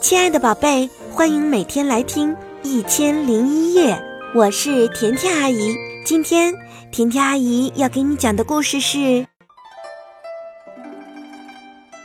[0.00, 3.94] 亲爱的宝贝，欢迎每天来听《一千零一夜》，
[4.32, 5.74] 我是甜甜阿姨。
[6.04, 6.54] 今天
[6.92, 9.26] 甜甜阿姨要给你讲的故事是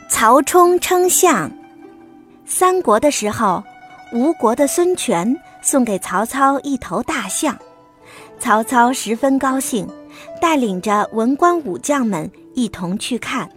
[0.08, 1.50] 曹冲称象。
[2.44, 3.62] 三国的时候，
[4.12, 7.56] 吴国的孙权送给曹操一头大象，
[8.40, 9.88] 曹操十分高兴，
[10.40, 13.48] 带领着文官武将们一同去看。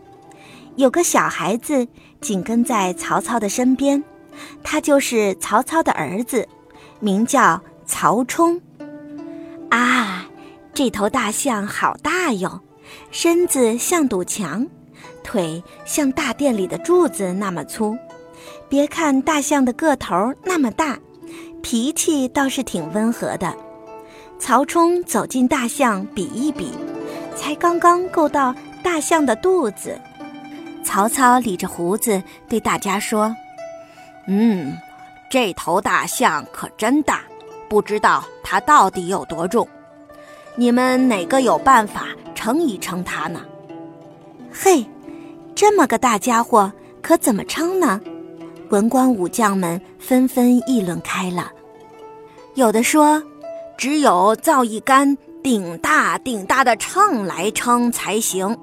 [0.75, 1.88] 有个小孩子
[2.21, 4.04] 紧跟在曹操的身边，
[4.63, 6.48] 他就是曹操的儿子，
[6.99, 8.62] 名叫曹冲。
[9.70, 10.25] 啊，
[10.73, 12.62] 这头大象好大哟，
[13.12, 14.67] 身子像堵墙，
[15.23, 17.98] 腿像大殿里的柱子那么粗。
[18.70, 20.98] 别看大象的个头那么大，
[21.62, 23.55] 脾气倒是挺温和的。
[24.40, 26.71] 曹冲走进大象，比一比，
[27.35, 29.99] 才刚刚够到大象的肚子。
[30.84, 33.35] 曹操理着胡子对大家说
[34.27, 34.77] ：“嗯，
[35.30, 37.21] 这头大象可真大，
[37.70, 39.68] 不知道它到底有多重。
[40.55, 43.41] 你们哪个有办法称一称它呢？”
[44.51, 44.85] 嘿，
[45.55, 48.01] 这么个大家伙，可怎么称呢？
[48.70, 51.51] 文官武将们纷纷议论开了。
[52.55, 53.23] 有的说
[53.77, 58.57] ：“只有造一杆顶大顶大的秤来称才行。”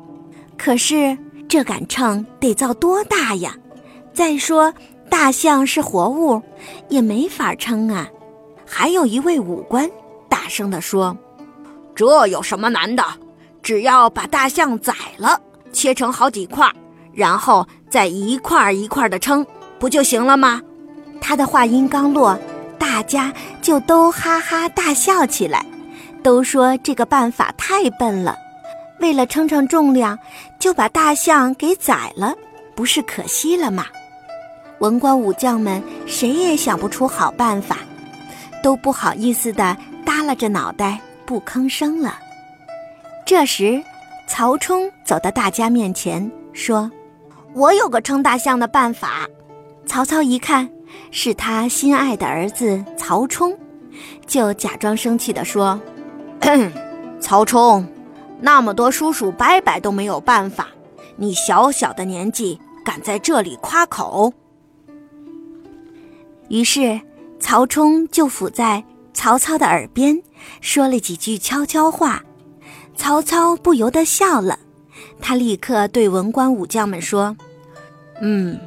[0.57, 1.17] 可是。
[1.47, 3.55] 这杆秤得造多大呀？
[4.13, 4.75] 再说，
[5.15, 6.43] 大象是活物，
[6.89, 8.09] 也没法称啊。
[8.67, 9.89] 还有一位武官
[10.29, 11.17] 大声地说
[11.95, 13.05] ：“这有什么难的？
[13.63, 15.41] 只要把大象宰了，
[15.73, 16.69] 切成好几块，
[17.13, 19.47] 然后再一块一块的称，
[19.79, 20.61] 不就行了吗？”
[21.23, 22.37] 他的话音刚落，
[22.77, 25.65] 大家就都哈哈大笑起来，
[26.25, 28.37] 都说这个办法太笨了。
[28.99, 30.19] 为了称称重量，
[30.59, 32.35] 就把大象给宰了，
[32.75, 33.87] 不是可惜了吗？
[34.81, 37.79] 文官武将们谁也想不出好办法，
[38.63, 42.19] 都不好意思的耷拉着脑袋不吭声了。
[43.27, 43.83] 这时，
[44.29, 46.91] 曹冲走到大家面前说
[47.55, 49.29] ：“我有个称大象的办法。”
[49.87, 50.69] 曹操一看
[51.11, 53.57] 是他心爱的儿子曹冲，
[54.27, 55.81] 就假装生气地说
[57.21, 57.87] ：“曹冲。”
[58.41, 60.69] 那么多叔叔伯伯都没有办法，
[61.17, 64.31] 你小小的年纪敢在这里夸口？
[66.49, 67.01] 于是
[67.41, 68.83] 曹冲就伏在
[69.13, 70.21] 曹操的耳边
[70.61, 72.23] 说了几句悄悄话，
[72.97, 74.59] 曹操不由得笑了。
[75.21, 77.37] 他立刻对文官武将们说
[78.21, 78.59] ：“嗯，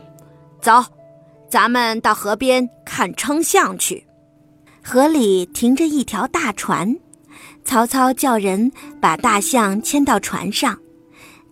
[0.62, 0.84] 走，
[1.50, 4.06] 咱们到河边看称象去。
[4.84, 6.98] 河里停着一条大船。”
[7.64, 8.72] 曹操叫人
[9.02, 10.80] 把大象牵到船上，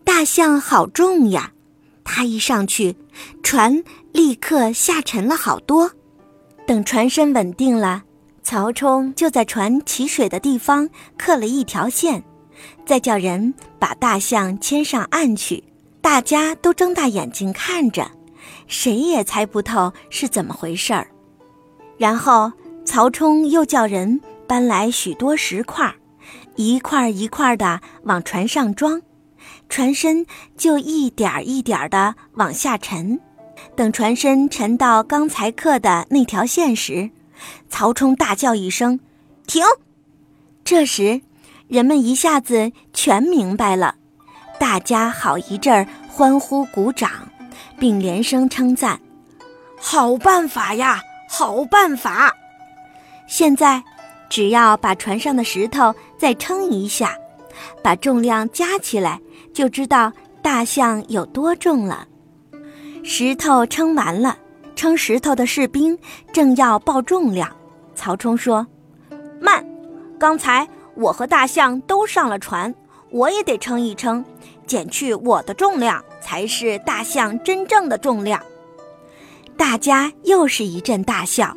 [0.06, 1.52] 大象好重呀！
[2.06, 2.96] 他一上去，
[3.44, 3.84] 船
[4.14, 5.91] 立刻下沉了好多。
[6.66, 8.03] 等船身稳定了，
[8.42, 12.24] 曹冲就在船起水的地方刻了一条线，
[12.86, 15.64] 再叫人把大象牵上岸去。
[16.02, 18.09] 大家都睁大眼睛看着，
[18.68, 21.08] 谁也猜不透是怎么回事儿。
[21.98, 22.52] 然后
[22.84, 25.94] 曹冲又叫人搬来许多石块。
[26.56, 29.02] 一块一块的往船上装，
[29.68, 30.26] 船身
[30.58, 33.20] 就一点一点的往下沉。
[33.75, 37.09] 等船身沉到刚才刻的那条线时，
[37.69, 39.00] 曹冲大叫一声
[39.46, 39.63] ：“停！”
[40.63, 41.22] 这时，
[41.68, 43.96] 人们一下子全明白了，
[44.58, 47.12] 大家好一阵儿欢呼鼓掌，
[47.78, 49.00] 并连声称赞
[49.78, 52.34] ：“好办法呀，好办法！”
[53.28, 53.84] 现在。
[54.28, 57.16] 只要把船上的石头再称一下，
[57.84, 59.22] 把重量加起来，
[59.53, 62.08] 就知道大象有多重了。
[63.07, 64.35] 石头称完了，
[64.75, 65.95] 称石头的士兵
[66.33, 67.55] 正要报重量，
[67.93, 68.66] 曹冲说
[69.39, 69.63] ：“慢，
[70.19, 72.73] 刚才我和大象都上了船，
[73.11, 74.25] 我也得称一称，
[74.66, 78.41] 减去我的重量，才是大象真正的重量。”
[79.55, 81.55] 大家又是一阵大笑，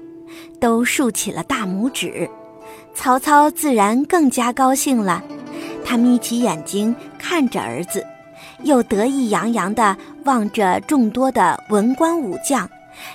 [0.60, 2.28] 都竖起了大拇指。
[2.94, 5.24] 曹操自然更加高兴了，
[5.82, 8.04] 他眯起眼睛看着儿子，
[8.64, 12.69] 又得意洋洋地望着众多的文官武将，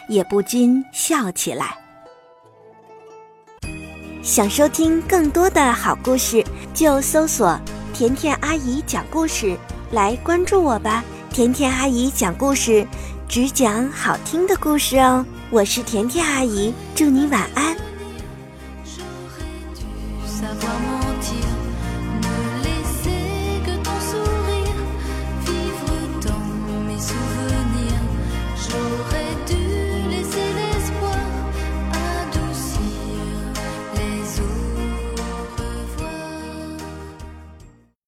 [0.08, 1.76] 也不禁笑起来。
[4.22, 6.44] 想收听更多的好故事，
[6.74, 7.60] 就搜索
[7.94, 9.58] “甜甜阿姨讲故事”
[9.92, 11.04] 来关注我吧。
[11.30, 12.88] 甜甜阿姨讲故事，
[13.28, 15.26] 只讲好听的故事哦。
[15.50, 17.76] 我是甜甜阿姨，祝你晚安。